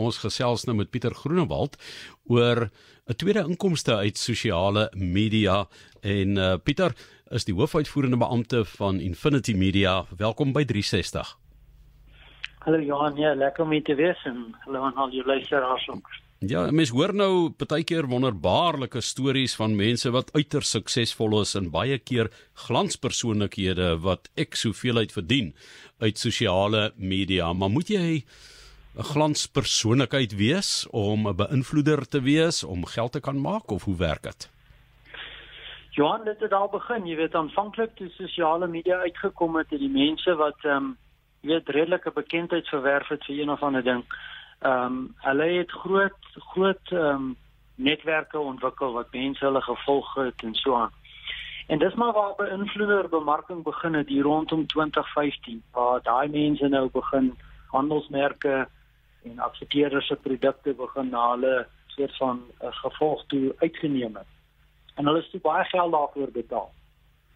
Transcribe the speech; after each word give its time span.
ons 0.00 0.20
gesels 0.22 0.64
nou 0.68 0.76
met 0.78 0.90
Pieter 0.90 1.14
Groenewald 1.14 1.76
oor 2.28 2.68
'n 3.10 3.16
tweede 3.16 3.44
inkomste 3.44 3.96
uit 3.96 4.18
sosiale 4.18 4.90
media 4.94 5.66
en 6.00 6.36
uh, 6.36 6.54
Pieter 6.64 6.94
is 7.30 7.44
die 7.44 7.54
hoofuitvoerende 7.54 8.16
beampte 8.16 8.64
van 8.64 9.00
Infinity 9.00 9.54
Media. 9.54 10.04
Welkom 10.16 10.52
by 10.52 10.64
360. 10.64 11.36
Hallo 12.60 12.80
Johan, 12.80 13.16
ja, 13.16 13.34
lekker 13.34 13.64
om 13.64 13.82
te 13.82 13.94
wees 13.94 14.24
en 14.24 14.54
hallo 14.64 14.82
aan 14.84 14.94
al 14.94 15.10
jou 15.10 15.26
luisteraars 15.26 15.88
ook. 15.88 16.08
Ja, 16.40 16.62
mense 16.72 16.94
hoor 16.96 17.12
nou 17.12 17.50
partykeer 17.52 18.06
wonderbaarlike 18.08 19.02
stories 19.04 19.52
van 19.58 19.74
mense 19.76 20.08
wat 20.10 20.30
uiters 20.32 20.70
suksesvol 20.72 21.40
is 21.42 21.52
en 21.58 21.66
baie 21.70 21.98
keer 21.98 22.30
glanspersoonlikhede 22.66 23.90
wat 24.00 24.30
ek 24.40 24.56
soveel 24.56 25.02
uit 25.02 25.12
verdien 25.12 25.50
uit 26.00 26.16
sosiale 26.18 26.92
media, 26.96 27.52
maar 27.52 27.68
moet 27.68 27.92
jy 27.92 28.22
'n 28.96 29.02
glanspersoonlikheid 29.02 30.36
wees 30.36 30.88
om 30.90 31.28
'n 31.28 31.36
beïnvloeder 31.36 32.08
te 32.08 32.20
wees 32.20 32.64
om 32.64 32.86
geld 32.86 33.12
te 33.12 33.20
kan 33.20 33.40
maak 33.40 33.70
of 33.70 33.84
hoe 33.84 33.96
werk 33.96 34.22
dit? 34.22 34.50
Johan, 35.90 36.24
dit 36.24 36.40
het 36.40 36.52
al 36.52 36.68
begin, 36.68 37.06
jy 37.06 37.16
weet 37.16 37.34
aanvanklik 37.34 37.96
toe 37.96 38.08
sosiale 38.08 38.66
media 38.66 38.96
uitgekom 38.96 39.56
het, 39.56 39.70
het 39.70 39.80
die 39.80 39.96
mense 40.04 40.34
wat 40.34 40.58
ehm 40.64 40.76
um, 40.76 40.96
weet 41.40 41.68
redelike 41.68 42.10
bekendheid 42.10 42.68
verwerf 42.68 43.08
het 43.08 43.24
vir 43.24 43.40
een 43.40 43.50
of 43.50 43.62
ander 43.62 43.82
ding 43.82 44.04
Ehm 44.60 44.84
um, 44.84 45.14
hulle 45.16 45.44
het 45.44 45.70
groot 45.70 46.18
groot 46.52 46.90
ehm 46.90 47.04
um, 47.04 47.36
netwerke 47.74 48.38
ontwikkel 48.38 48.92
wat 48.92 49.12
mense 49.12 49.44
hulle 49.44 49.60
gevolg 49.62 50.14
het 50.14 50.42
en 50.42 50.54
so 50.54 50.74
aan. 50.76 50.90
En 51.66 51.78
dis 51.78 51.94
maar 51.94 52.12
waar 52.12 52.34
beïnvloeder 52.36 53.08
bemarking 53.08 53.62
begin 53.62 53.94
het 53.94 54.08
hier 54.08 54.22
rondom 54.22 54.66
2015 54.66 55.62
waar 55.72 56.02
daai 56.02 56.28
mense 56.28 56.68
nou 56.68 56.90
begin 56.92 57.38
handelsmerke 57.66 58.68
en 59.24 59.38
adverteerders 59.38 60.06
se 60.06 60.16
produkte 60.16 60.74
begin 60.74 61.10
na 61.10 61.30
hulle 61.30 61.54
soort 61.86 62.16
van 62.16 62.42
uh, 62.62 62.68
gevolg 62.82 63.24
toe 63.26 63.54
uitgeneem 63.58 64.16
het. 64.16 64.30
En 64.94 65.06
hulle 65.06 65.24
het 65.32 65.42
baie 65.42 65.64
geld 65.64 65.92
daarvoor 65.92 66.30
betaal. 66.32 66.72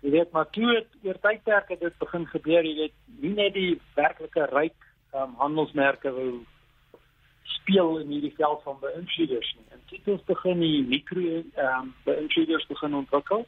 Jy 0.01 0.11
weet 0.11 0.33
maar 0.33 0.51
toe 0.51 0.67
het 0.75 0.89
oor 1.03 1.19
tydperke 1.21 1.77
dit 1.81 1.99
begin 1.99 2.27
gebeur, 2.27 2.65
jy 2.65 2.75
weet, 2.75 2.97
nie 3.23 3.33
net 3.35 3.55
die 3.55 3.81
werklike 3.97 4.49
ryk 4.53 4.77
um, 5.17 5.33
handelsmerke 5.41 6.13
wou 6.13 6.45
speel 7.57 7.99
in 8.03 8.13
hierdie 8.13 8.35
veld 8.37 8.63
van 8.67 8.77
beïnvloeders 8.83 9.55
nie. 9.57 9.67
En 9.73 9.81
dit 9.91 10.09
is 10.15 10.25
begin 10.29 10.61
die 10.61 10.83
mikro 10.89 11.25
ehm 11.25 11.69
um, 11.79 11.93
beïnvloeders 12.05 12.67
begin 12.69 12.99
ontwikkel. 13.01 13.47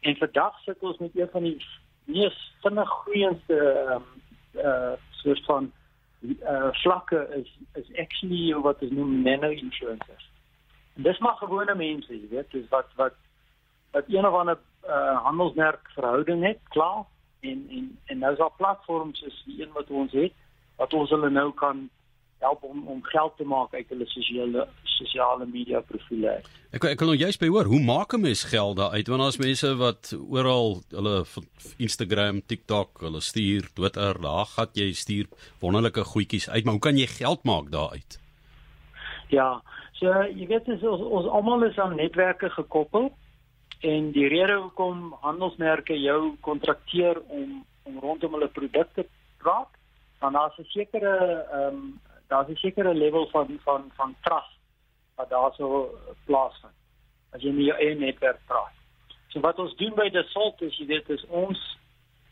En 0.00 0.16
vandag 0.16 0.60
sit 0.64 0.84
ons 0.84 0.98
met 0.98 1.16
een 1.16 1.32
van 1.32 1.48
die 1.48 1.56
mees 2.04 2.38
vinnig 2.64 2.92
groeiende 3.02 3.60
ehm 3.62 3.92
um, 3.96 4.08
uh 4.64 4.92
soort 5.22 5.44
van 5.44 5.72
uh 6.22 6.68
vlakke 6.82 7.28
is 7.36 7.50
is 7.74 7.96
actually 7.96 8.54
wat 8.54 8.82
is 8.82 8.90
noem 8.90 9.22
nano 9.22 9.50
influencers. 9.50 10.30
En 10.96 11.02
dis 11.02 11.18
maar 11.18 11.36
gewone 11.36 11.74
mense, 11.74 12.12
jy 12.12 12.28
weet, 12.30 12.50
dis 12.50 12.68
wat 12.68 12.90
wat 12.96 13.14
wat 13.92 14.04
een 14.08 14.26
of 14.26 14.34
ander 14.34 14.58
uh 14.86 15.22
handelsmerk 15.22 15.90
verhouding 15.94 16.44
het, 16.46 16.58
klaar. 16.68 17.04
En 17.40 17.66
en 17.70 17.98
en 18.06 18.18
nou 18.18 18.32
is 18.32 18.38
daar 18.38 18.56
platforms 18.56 19.18
soos 19.18 19.42
die 19.46 19.62
een 19.62 19.72
wat 19.72 19.90
ons 19.90 20.12
het 20.12 20.32
wat 20.78 20.94
ons 20.94 21.10
hulle 21.10 21.30
nou 21.30 21.52
kan 21.54 21.88
help 22.38 22.62
om 22.62 22.86
om 22.88 23.02
geld 23.02 23.36
te 23.36 23.44
maak 23.44 23.74
uit 23.74 23.88
hulle 23.88 24.06
sosiale 24.06 24.68
sosiale 24.98 25.46
media 25.46 25.80
profile. 25.80 26.38
Ek 26.74 26.84
ek 26.84 26.98
kan 27.00 27.08
nou 27.08 27.16
juist 27.16 27.40
by 27.40 27.48
hoor, 27.48 27.68
hoe 27.70 27.80
maak 27.80 28.12
'n 28.14 28.20
mens 28.20 28.44
geld 28.44 28.76
daar 28.76 28.92
uit? 28.96 29.08
Want 29.08 29.22
daar's 29.22 29.40
mense 29.40 29.68
wat 29.76 30.12
oral 30.18 30.82
hulle 30.90 31.24
Instagram, 31.78 32.42
TikTok, 32.46 33.00
hulle 33.00 33.20
stuur, 33.20 33.70
Twitter, 33.74 34.20
daar 34.20 34.46
gaan 34.46 34.70
jy 34.74 34.92
stuur 34.92 35.26
wonderlike 35.60 36.04
goedjies 36.04 36.50
uit, 36.50 36.64
maar 36.64 36.76
hoe 36.76 36.86
kan 36.88 36.98
jy 36.98 37.06
geld 37.06 37.44
maak 37.44 37.70
daar 37.70 37.90
uit? 37.90 38.18
Ja, 39.28 39.62
so 39.92 40.06
jy 40.34 40.46
weet 40.46 40.68
as 40.68 40.82
ons, 40.82 41.00
ons 41.00 41.26
almal 41.26 41.64
is 41.64 41.78
aan 41.78 41.96
netwerke 41.96 42.50
gekoppel 42.50 43.12
en 43.80 44.12
die 44.12 44.28
rede 44.28 44.56
hoekom 44.58 45.14
handelsmerke 45.20 45.94
jou 45.94 46.36
kontrakteer 46.40 47.20
om 47.28 47.64
om 47.88 47.98
rondom 48.04 48.34
hulle 48.36 48.48
produkte 48.52 49.06
praat, 49.40 49.70
dan 50.20 50.32
daar's 50.32 50.58
'n 50.58 50.68
sekere 50.68 51.14
ehm 51.52 51.74
um, 51.74 52.00
daar's 52.28 52.48
'n 52.48 52.56
sekere 52.56 52.94
level 52.94 53.28
van 53.32 53.58
van 53.64 53.90
van 53.96 54.14
trust 54.20 54.57
wat 55.18 55.30
daarso 55.30 55.90
plaasvind 56.26 56.74
as 57.36 57.42
jy 57.42 57.52
met 57.52 57.68
jou 57.68 57.76
eie 57.76 57.96
netwerk 57.98 58.40
praat. 58.48 58.74
So 59.32 59.42
wat 59.44 59.58
ons 59.58 59.74
doen 59.76 59.94
by 59.98 60.08
Dassault 60.14 60.62
is 60.64 60.76
jy 60.80 60.86
weet 60.88 61.10
is 61.12 61.24
ons 61.28 61.60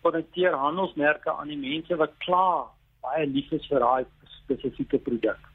konnekteer 0.07 0.55
handelsmerke 0.57 1.33
aan 1.33 1.51
die 1.53 1.61
mense 1.61 1.99
wat 2.01 2.15
klaar 2.25 2.71
baie 3.05 3.27
lief 3.27 3.53
is 3.53 3.67
vir 3.71 3.85
daai 3.85 4.07
spesifieke 4.39 5.03
produk. 5.09 5.53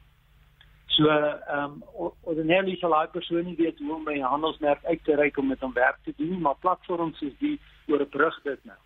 So 0.98 1.08
ehm 1.08 1.80
um, 1.98 2.12
ordinarily 2.28 2.76
sal 2.80 2.94
hy 2.98 3.08
persoonlik 3.16 3.58
weet 3.58 3.80
hoe 3.80 3.96
om 3.96 4.06
by 4.06 4.18
'n 4.20 4.34
handelsmerk 4.34 4.86
uit 4.86 5.04
te 5.04 5.16
reik 5.16 5.38
om 5.38 5.48
met 5.48 5.64
hom 5.66 5.74
werk 5.74 6.00
te 6.04 6.14
doen, 6.18 6.42
maar 6.42 6.64
platforms 6.66 7.18
soos 7.18 7.38
die 7.40 7.58
oor 7.88 8.02
'n 8.02 8.10
brug 8.10 8.42
dit 8.44 8.66
nou. 8.66 8.78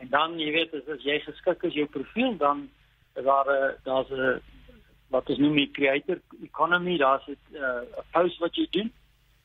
En 0.00 0.08
dan 0.08 0.38
jy 0.40 0.50
weet 0.52 0.74
as, 0.74 0.88
as 0.88 1.02
jy 1.02 1.18
geskik 1.20 1.62
is 1.62 1.74
jou 1.74 1.86
profiel 1.86 2.36
dan 2.36 2.68
is 3.16 3.24
daar 3.24 3.46
'n 3.46 3.76
daar's 3.84 4.10
'n 4.10 4.40
wat 5.14 5.28
ons 5.30 5.38
noem 5.38 5.56
die 5.56 5.70
creator 5.70 6.20
economy, 6.42 6.96
daar's 6.98 7.26
'n 7.26 7.36
uh, 7.52 8.04
post 8.12 8.38
wat 8.38 8.54
jy 8.56 8.66
doen 8.70 8.92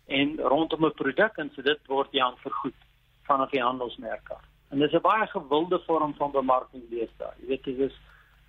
en 0.07 0.37
rondom 0.37 0.85
'n 0.85 0.93
produk 0.93 1.37
en 1.37 1.51
so 1.55 1.61
dit 1.61 1.87
word 1.87 2.11
jy 2.11 2.21
aan 2.21 2.37
vergoed 2.37 2.79
vanaf 3.23 3.49
die 3.49 3.61
handelsmerk 3.61 4.29
af. 4.29 4.43
En 4.69 4.79
dis 4.79 4.93
'n 4.93 5.01
baie 5.01 5.27
gewilde 5.27 5.79
vorm 5.87 6.13
van 6.13 6.31
bemarking 6.31 6.89
deesdae. 6.89 7.33
Jy 7.39 7.47
weet 7.47 7.63
dit 7.63 7.79
is 7.79 7.95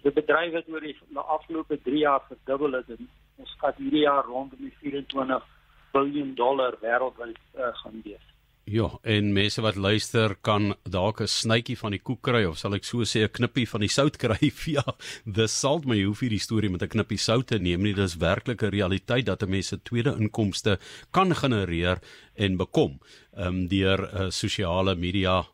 die 0.03 0.11
bedryf 0.11 0.53
wat 0.53 0.69
oor 0.69 0.81
die 0.81 0.97
afgelope 1.15 1.83
3 1.83 1.99
jaar 1.99 2.23
verdubbel 2.29 2.73
het 2.73 2.89
en 2.89 3.09
ons 3.37 3.51
skat 3.51 3.77
hierdie 3.77 4.07
jaar 4.07 4.25
rondom 4.25 4.59
die 4.59 4.77
24 4.81 5.45
miljard 5.93 6.37
dollar 6.37 6.77
wêreldwyd 6.81 7.39
uh, 7.57 7.69
gaan 7.73 8.01
wees. 8.05 8.32
Ja, 8.65 8.87
en 9.03 9.33
mense 9.35 9.61
wat 9.61 9.75
luister 9.75 10.37
kan 10.41 10.75
dalk 10.87 11.21
'n 11.21 11.27
snytjie 11.27 11.77
van 11.79 11.91
die 11.91 11.99
koek 11.99 12.23
kry 12.23 12.45
of 12.45 12.59
sal 12.59 12.75
ek 12.75 12.85
so 12.85 13.03
sê 13.03 13.25
'n 13.25 13.29
knippie 13.29 13.67
van 13.67 13.81
die 13.81 13.89
sout 13.89 14.17
kry 14.17 14.51
via 14.51 14.85
the 15.37 15.49
salt 15.49 15.85
my 15.85 15.99
hoef 16.03 16.21
hierdie 16.21 16.39
storie 16.39 16.71
met 16.71 16.83
'n 16.83 16.89
knippie 16.89 17.19
sout 17.19 17.47
te 17.47 17.59
neem 17.59 17.83
nie, 17.83 17.93
dis 17.93 18.15
werklik 18.17 18.63
'n 18.63 18.71
realiteit 18.71 19.27
dat 19.27 19.43
'n 19.43 19.51
mens 19.51 19.67
se 19.67 19.83
tweede 19.83 20.15
inkomste 20.17 20.79
kan 21.11 21.35
genereer 21.35 21.99
en 22.37 22.57
bekom 22.57 23.01
um, 23.37 23.67
deur 23.69 23.99
uh, 24.15 24.31
sosiale 24.31 24.95
media 24.95 25.45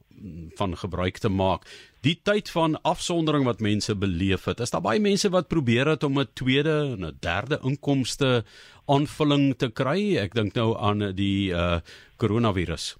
van 0.56 0.76
gebruik 0.76 1.18
te 1.18 1.28
maak. 1.28 1.64
Die 2.06 2.14
tyd 2.22 2.46
van 2.54 2.76
afsondering 2.86 3.42
wat 3.42 3.58
mense 3.58 3.96
beleef 3.98 4.44
het, 4.46 4.60
is 4.62 4.70
daar 4.70 4.84
baie 4.84 5.00
mense 5.02 5.28
wat 5.34 5.48
probeer 5.50 5.88
het 5.96 6.04
om 6.06 6.20
'n 6.20 6.30
tweede 6.32 6.94
en 6.94 7.04
'n 7.06 7.18
derde 7.20 7.58
inkomste 7.62 8.44
aanvulling 8.86 9.56
te 9.58 9.68
kry. 9.70 10.16
Ek 10.16 10.34
dink 10.34 10.54
nou 10.54 10.78
aan 10.78 11.14
die 11.14 11.50
uh 11.50 11.80
koronavirus. 12.16 12.96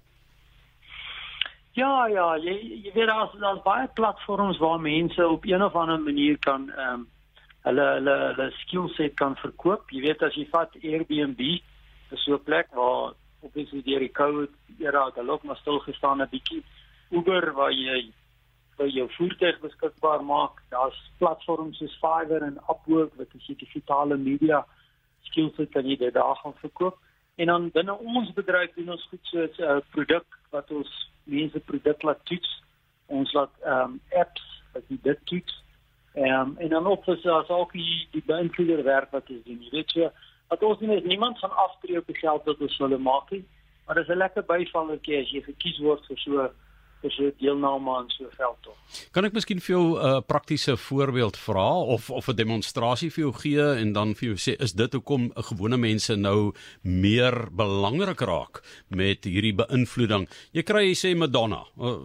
Ja, 1.71 2.07
ja, 2.07 2.37
jy 2.37 2.55
jy 2.83 2.91
weet 2.93 3.07
daar's 3.07 3.31
daar's 3.39 3.63
baie 3.63 3.87
platforms 3.87 4.57
waar 4.57 4.79
mense 4.79 5.27
op 5.27 5.45
een 5.45 5.63
of 5.63 5.75
ander 5.75 5.99
manier 5.99 6.37
kan 6.39 6.69
ehm 6.69 6.93
um, 6.93 7.07
hulle 7.63 7.85
hulle 7.95 8.15
hulle 8.35 8.51
skillset 8.51 9.13
kan 9.15 9.35
verkoop. 9.35 9.89
Jy 9.91 10.01
weet 10.01 10.21
as 10.21 10.35
jy 10.35 10.47
vat 10.51 10.75
Airbnb, 10.83 11.39
is 12.11 12.23
so 12.23 12.33
'n 12.33 12.43
plek 12.43 12.67
waar 12.73 13.13
is 13.53 13.69
die 13.69 13.83
deur 13.83 13.99
die 13.99 14.11
COVID 14.11 14.49
era 14.79 15.05
het 15.05 15.15
hulle 15.15 15.31
ook 15.31 15.43
maar 15.43 15.57
stil 15.57 15.79
gestaan 15.79 16.21
'n 16.21 16.29
bietjie. 16.31 16.63
Uber 17.09 17.53
waar 17.53 17.71
jy 17.71 18.11
vir 18.79 18.91
jou 18.95 19.07
voertuig 19.17 19.59
beskikbaar 19.59 20.23
maak. 20.23 20.61
Daar's 20.73 20.97
platforms 21.19 21.77
soos 21.77 21.99
Fiverr 22.01 22.45
en 22.47 22.59
Upwork 22.71 23.15
wat 23.19 23.35
jy 23.47 23.55
digitale 23.59 24.17
media 24.17 24.63
skillset 25.27 25.71
kan 25.75 25.87
jy 25.87 26.11
daar 26.15 26.35
gaan 26.41 26.55
verkoop. 26.63 26.97
En 27.39 27.51
dan 27.51 27.69
binne 27.75 27.95
ons 27.97 28.31
bedryf 28.35 28.73
doen 28.75 28.95
ons 28.95 29.07
goed 29.11 29.31
so 29.31 29.43
'n 29.43 29.51
uh, 29.63 29.79
produk 29.95 30.25
wat 30.51 30.71
ons 30.71 30.91
mense 31.23 31.59
produk 31.59 32.01
laat 32.03 32.25
toets. 32.25 32.51
Ons 33.07 33.33
laat 33.33 33.53
ehm 33.63 33.83
um, 33.83 34.01
apps 34.11 34.45
wat 34.73 34.83
dit 34.87 35.19
toets. 35.25 35.63
Ehm 36.13 36.39
um, 36.39 36.57
en 36.57 36.69
dan 36.69 36.87
ook 36.87 37.03
vir 37.03 37.31
as 37.31 37.49
ook 37.49 37.71
die 37.73 38.07
die 38.11 38.23
beïnvloeder 38.25 38.83
werk 38.83 39.11
wat 39.11 39.29
ons 39.29 39.43
doen. 39.43 39.61
Jy 39.61 39.71
weet 39.71 39.91
so, 39.91 40.11
wat 40.47 40.63
ons 40.63 40.79
doen 40.79 40.91
is 40.91 41.03
niemand 41.03 41.37
gaan 41.37 41.55
aftree 41.55 41.97
op 41.97 42.07
die 42.07 42.17
geld 42.17 42.43
wat 42.43 42.59
ons 42.59 42.77
hulle 42.77 42.97
maak 42.97 43.29
nie. 43.31 43.45
Maar 43.85 43.95
dis 43.95 44.07
'n 44.07 44.23
lekker 44.23 44.43
byvalletjie 44.43 45.21
as 45.21 45.31
jy 45.31 45.41
gekies 45.41 45.79
word 45.79 46.05
vir 46.05 46.17
so 46.17 46.51
vir 47.01 47.11
so 47.15 47.31
deelname 47.39 47.95
aan 47.95 48.09
so 48.11 48.27
veldtog. 48.35 48.75
Kan 49.15 49.27
ek 49.27 49.35
miskien 49.37 49.61
vir 49.63 49.75
jou 49.75 49.85
'n 49.95 50.05
uh, 50.05 50.21
praktiese 50.21 50.77
voorbeeld 50.77 51.37
vra 51.37 51.69
of 51.95 52.09
of 52.09 52.27
'n 52.27 52.35
demonstrasie 52.35 53.11
vir 53.11 53.23
jou 53.23 53.33
gee 53.33 53.65
en 53.81 53.93
dan 53.93 54.15
vir 54.15 54.29
jou 54.29 54.37
sê 54.37 54.55
is 54.59 54.73
dit 54.73 54.93
hoekom 54.93 55.31
gewone 55.35 55.77
mense 55.77 56.15
nou 56.15 56.53
meer 56.81 57.49
belangrik 57.51 58.21
raak 58.21 58.63
met 58.89 59.23
hierdie 59.23 59.55
beïnvloeding. 59.55 60.27
Jy 60.51 60.63
kry 60.63 60.83
jy 60.89 60.95
sê 60.95 61.15
Madonna, 61.15 61.63
uh, 61.79 61.97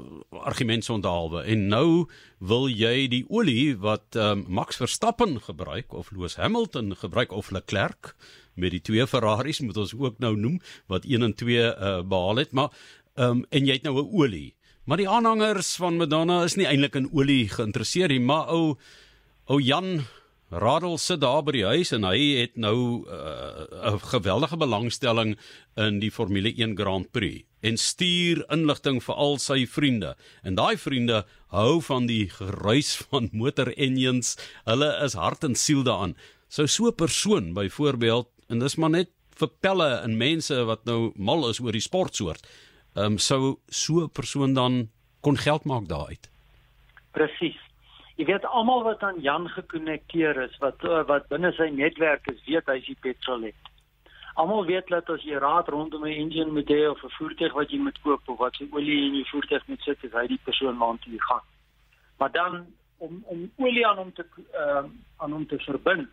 argumente 0.44 0.92
onthaalwe 0.92 1.44
en 1.44 1.68
nou 1.68 2.06
wil 2.38 2.68
jy 2.68 3.08
die 3.08 3.24
olie 3.28 3.76
wat 3.76 4.16
um, 4.16 4.44
Max 4.48 4.76
Verstappen 4.76 5.40
gebruik 5.40 5.92
of 5.92 6.10
Lewis 6.12 6.36
Hamilton 6.36 6.94
gebruik 6.96 7.32
of 7.32 7.50
Leclerc 7.50 8.14
met 8.54 8.70
die 8.70 8.80
twee 8.80 9.06
Ferraris 9.06 9.60
moet 9.60 9.76
ons 9.76 9.94
ook 9.94 10.18
nou 10.18 10.34
noem 10.36 10.60
wat 10.86 11.04
1 11.04 11.22
en 11.22 11.34
2 11.34 11.56
uh, 11.56 12.02
behaal 12.02 12.42
het 12.42 12.52
maar 12.52 12.70
um, 13.14 13.44
en 13.50 13.66
jy 13.66 13.78
het 13.78 13.86
nou 13.86 13.96
'n 14.02 14.12
olie 14.12 14.54
Maar 14.84 15.00
die 15.00 15.08
aanhangers 15.08 15.76
van 15.80 15.96
Madonna 15.96 16.42
is 16.44 16.58
nie 16.60 16.66
eintlik 16.68 16.98
in 16.98 17.06
olie 17.16 17.48
geïnteresseerd 17.48 18.12
nie, 18.12 18.20
maar 18.20 18.50
ou 18.52 18.74
ou 19.48 19.56
Jan 19.60 20.02
Radel 20.52 20.98
sit 21.00 21.22
daar 21.22 21.40
by 21.46 21.54
die 21.56 21.64
huis 21.64 21.92
en 21.96 22.04
hy 22.04 22.18
het 22.36 22.58
nou 22.60 23.00
uh, 23.08 23.64
'n 23.94 24.02
geweldige 24.12 24.58
belangstelling 24.60 25.38
in 25.80 26.02
die 26.02 26.10
Formule 26.12 26.52
1 26.52 26.76
Grand 26.76 27.08
Prix 27.16 27.46
en 27.64 27.80
stuur 27.80 28.44
inligting 28.52 29.00
vir 29.00 29.14
al 29.14 29.38
sy 29.38 29.64
vriende. 29.66 30.14
En 30.44 30.54
daai 30.54 30.76
vriende 30.76 31.24
hou 31.48 31.80
van 31.80 32.06
die 32.06 32.28
geruis 32.28 32.96
van 33.08 33.30
motor 33.32 33.72
engines. 33.78 34.36
Hulle 34.68 34.92
is 35.04 35.16
hart 35.16 35.44
en 35.44 35.56
siel 35.56 35.82
daaraan. 35.82 36.14
Sou 36.48 36.66
so 36.66 36.88
'n 36.88 36.94
persoon 36.94 37.54
byvoorbeeld 37.54 38.28
en 38.48 38.58
dis 38.58 38.76
maar 38.76 38.90
net 38.90 39.08
vir 39.34 39.48
pelle 39.48 40.02
en 40.04 40.16
mense 40.16 40.64
wat 40.64 40.84
nou 40.84 41.12
mal 41.16 41.48
is 41.48 41.60
oor 41.60 41.72
die 41.72 41.80
sportsoort. 41.80 42.46
Ehm 42.94 43.04
um, 43.04 43.18
sou 43.18 43.58
so 43.66 44.04
'n 44.04 44.10
persoon 44.10 44.52
dan 44.54 44.88
kon 45.20 45.36
geld 45.36 45.64
maak 45.64 45.88
daaruit. 45.88 46.30
Presies. 47.10 47.58
Jy 48.16 48.24
weet 48.24 48.44
almal 48.44 48.82
wat 48.82 49.02
aan 49.02 49.20
Jan 49.20 49.48
gekonnekteer 49.48 50.36
is, 50.42 50.58
wat 50.62 50.84
eh, 50.84 51.02
wat 51.06 51.26
binne 51.28 51.50
sy 51.52 51.68
netwerk 51.74 52.26
is, 52.30 52.44
weet 52.46 52.66
hy 52.70 52.76
is 52.78 52.86
die 52.86 53.00
petrolet. 53.06 53.70
Almal 54.34 54.66
weet 54.66 54.92
dat 54.94 55.10
as 55.10 55.24
jy 55.26 55.40
raad 55.42 55.68
rondom 55.68 56.04
'n 56.06 56.18
engine 56.22 56.52
moet 56.52 56.70
hê 56.70 56.86
of 56.90 57.02
'n 57.02 57.16
voertuig 57.18 57.52
wat 57.52 57.70
jy 57.70 57.78
moet 57.78 57.98
koop 58.02 58.28
of 58.28 58.38
wat 58.38 58.54
se 58.56 58.68
olie 58.70 59.06
in 59.06 59.14
jou 59.14 59.26
voertuig 59.32 59.66
moet 59.66 59.82
sit, 59.82 60.04
is 60.04 60.12
hy 60.12 60.26
die 60.26 60.44
persoon 60.44 60.78
waartoe 60.78 61.12
jy 61.12 61.18
gaan. 61.18 61.46
Maar 62.18 62.32
dan 62.32 62.66
om 62.98 63.22
om 63.26 63.50
olie 63.56 63.86
aan 63.86 63.96
hom 63.96 64.12
te 64.12 64.24
ehm 64.52 64.84
uh, 64.84 64.90
aan 65.16 65.32
hom 65.32 65.46
te 65.46 65.58
verbind, 65.58 66.08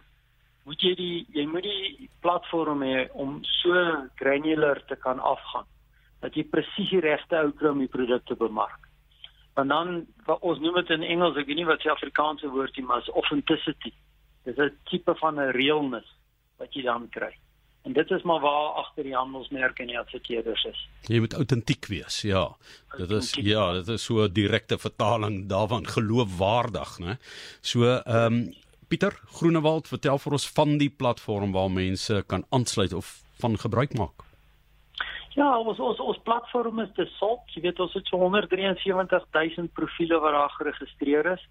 moet 0.64 0.82
jy 0.82 0.96
die 0.96 1.26
jy 1.30 1.46
moet 1.46 1.64
die 1.64 2.10
platform 2.22 2.82
hê 2.82 3.10
om 3.14 3.38
so 3.44 3.74
granular 4.16 4.86
te 4.86 4.96
kan 4.96 5.20
afgaan 5.20 5.70
dat 6.22 6.36
jy 6.36 6.44
presies 6.44 6.90
die 6.90 7.04
regte 7.04 7.36
ou 7.42 7.52
kry 7.52 7.70
om 7.70 7.80
die 7.80 7.92
produk 7.92 8.26
te 8.26 8.36
bemark 8.36 8.92
en 9.54 9.68
dan 9.68 10.06
wat 10.26 10.42
ons 10.42 10.60
noem 10.60 10.80
dit 10.82 10.96
in 10.96 11.06
Engels, 11.16 11.38
ek 11.40 11.50
weet 11.50 11.62
nie 11.62 11.70
wat 11.70 11.84
die 11.84 11.92
Afrikaanse 11.92 12.50
woord 12.54 12.78
is, 12.78 12.88
maar 12.88 13.06
authenticity. 13.14 13.94
Dis 14.48 14.58
'n 14.58 14.72
tipe 14.90 15.16
van 15.16 15.40
'n 15.40 15.52
realness 15.52 16.08
wat 16.58 16.74
jy 16.74 16.84
dan 16.84 17.10
kry. 17.10 17.34
En 17.84 17.94
dit 17.94 18.12
is 18.12 18.22
maar 18.22 18.40
waar 18.40 18.74
agter 18.84 19.04
die 19.04 19.16
handelsmerke 19.16 19.82
en 19.82 19.88
die 19.88 20.00
adverteerders 20.00 20.64
is. 20.64 20.88
Jy 21.08 21.20
moet 21.20 21.34
autentiek 21.34 21.86
wees, 21.86 22.22
ja. 22.22 22.56
Dit 22.98 23.12
is 23.12 23.34
ja, 23.34 23.74
dit 23.74 23.88
is 23.88 24.04
so 24.04 24.24
'n 24.24 24.34
direkte 24.34 24.78
vertaling 24.78 25.50
daarvan 25.50 25.88
geloofwaardig, 25.88 27.00
né? 27.00 27.18
So 27.62 27.84
ehm 27.86 28.34
um, 28.34 28.54
Pieter 28.88 29.20
Groenewald, 29.26 29.88
vertel 29.88 30.18
vir 30.18 30.32
ons 30.32 30.50
van 30.50 30.78
die 30.78 30.90
platform 30.90 31.52
waar 31.52 31.72
mense 31.72 32.24
kan 32.28 32.46
aansluit 32.50 32.94
of 32.94 33.24
van 33.40 33.58
gebruik 33.58 33.94
maak. 33.94 34.31
Ja, 35.34 35.48
ons 35.60 35.80
ons 35.80 36.00
ons 36.00 36.20
platform 36.28 36.82
is 36.84 36.92
te 36.98 37.06
sop. 37.18 37.48
Jy 37.56 37.62
weet 37.68 37.80
ons 37.80 37.94
het 37.96 38.08
so 38.12 38.20
173000 38.20 39.72
profile 39.74 40.20
wat 40.20 40.36
daar 40.36 40.56
geregistreer 40.58 41.32
is. 41.34 41.44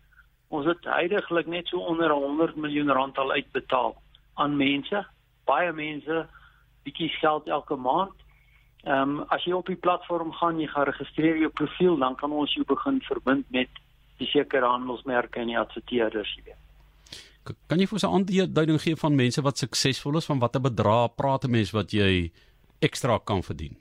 Ons 0.49 0.67
het 0.67 0.85
heidaglik 0.85 1.47
net 1.47 1.71
so 1.71 1.81
onder 1.89 2.13
100 2.13 2.57
miljoen 2.57 2.91
rand 2.93 3.19
al 3.19 3.33
uitbetaal 3.33 3.95
aan 4.35 4.57
mense, 4.57 5.05
baie 5.47 5.73
mense 5.73 6.27
bietjie 6.85 7.09
geld 7.21 7.49
elke 7.49 7.77
maand. 7.77 8.17
Ehm 8.85 9.21
um, 9.21 9.25
as 9.29 9.45
jy 9.45 9.53
op 9.53 9.69
die 9.69 9.77
platform 9.77 10.33
gaan, 10.33 10.61
jy 10.61 10.69
gaan 10.73 10.89
registreer 10.89 11.37
jou 11.41 11.51
profiel, 11.53 11.97
dan 12.01 12.17
kan 12.17 12.33
ons 12.33 12.55
jou 12.57 12.65
begin 12.69 13.01
verbind 13.09 13.49
met 13.53 13.81
die 14.21 14.29
sekere 14.29 14.69
handelsmerke 14.69 15.41
en 15.41 15.53
die 15.53 15.59
adverteerders, 15.59 16.33
jy 16.37 16.51
weet. 16.51 16.61
Kan 17.69 17.81
jy 17.81 17.87
vir 17.89 17.97
ons 17.97 18.05
'n 18.05 18.15
aanduiding 18.17 18.81
gee 18.81 18.97
van 18.97 19.17
mense 19.17 19.43
wat 19.43 19.59
suksesvol 19.59 20.17
is 20.17 20.27
van 20.27 20.39
watter 20.39 20.61
bedrag 20.61 21.15
praat 21.17 21.45
'n 21.45 21.51
mens 21.51 21.71
wat 21.73 21.93
jy 21.93 22.33
ekstra 22.81 23.19
kan 23.25 23.43
verdien. 23.43 23.79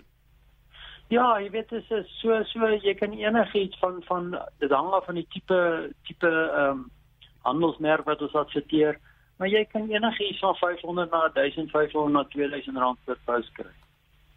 Ja, 1.10 1.40
jy 1.42 1.50
weet 1.50 1.72
dit 1.74 1.92
is 1.92 2.10
so 2.20 2.38
so 2.52 2.68
jy 2.70 2.94
kan 2.94 3.16
enigiets 3.18 3.78
van 3.82 4.02
van 4.06 4.32
dit 4.62 4.72
hang 4.72 4.92
af 4.94 5.08
van 5.10 5.18
die 5.18 5.28
tipe 5.34 5.60
tipe 6.06 6.30
ehm 6.30 6.70
um, 6.70 6.88
handelsmerk 7.48 8.06
wat 8.06 8.22
ons 8.22 8.36
adverteer, 8.36 9.00
maar 9.40 9.48
jy 9.48 9.64
kan 9.72 9.88
enigiets 9.90 10.42
van 10.44 10.56
500 10.60 11.12
na 11.12 11.22
1500 11.34 12.14
na 12.14 12.24
2000 12.36 12.78
rand 12.78 13.00
per 13.06 13.18
post 13.26 13.50
kry. 13.58 13.72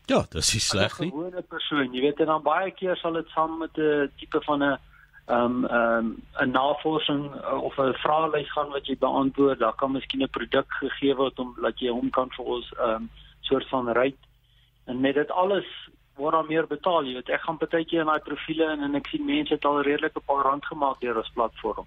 Ja, 0.06 0.22
dis 0.30 0.54
is 0.54 0.68
sleg 0.68 0.98
nie. 1.00 1.08
'n 1.08 1.10
Gewone 1.10 1.42
persoon, 1.42 1.92
jy 1.92 2.00
weet 2.00 2.20
en 2.20 2.26
dan 2.32 2.42
baie 2.42 2.70
keer 2.70 2.96
sal 2.96 3.12
dit 3.20 3.28
saam 3.34 3.58
met 3.58 3.76
'n 3.76 4.10
tipe 4.16 4.40
van 4.48 4.62
'n 4.62 4.78
ehm 5.26 5.36
um, 5.36 5.64
ehm 5.66 5.98
um, 5.98 6.22
'n 6.40 6.50
navorsing 6.50 7.24
uh, 7.34 7.62
of 7.62 7.76
'n 7.78 7.92
vraelys 8.04 8.52
gaan 8.52 8.70
wat 8.70 8.86
jy 8.86 8.96
beantwoord, 8.98 9.58
daar 9.58 9.76
kan 9.76 9.92
miskien 9.92 10.22
'n 10.22 10.30
produk 10.38 10.66
gegee 10.80 11.14
word 11.14 11.38
om 11.38 11.54
dat 11.60 11.78
jy 11.78 11.90
hom 11.90 12.10
kan 12.10 12.30
vir 12.36 12.44
ons 12.44 12.72
ehm 12.78 12.94
um, 12.94 13.10
soort 13.40 13.68
van 13.68 13.92
ry 13.92 14.14
en 14.86 15.00
met 15.00 15.14
dit 15.14 15.30
alles 15.30 15.64
word 16.16 16.32
daar 16.32 16.44
meer 16.44 16.66
betaal. 16.66 17.04
Jy 17.04 17.14
weet 17.14 17.28
ek 17.32 17.40
gaan 17.46 17.58
partykeer 17.58 18.00
in 18.00 18.10
daai 18.10 18.20
profile 18.20 18.68
en 18.74 18.82
en 18.82 18.94
ek 18.94 19.08
sien 19.08 19.24
mense 19.24 19.54
het 19.54 19.64
al 19.64 19.80
redelik 19.82 20.16
'n 20.16 20.26
paar 20.26 20.44
rand 20.44 20.66
gemaak 20.66 21.00
deur 21.00 21.16
ons 21.16 21.32
platform 21.34 21.80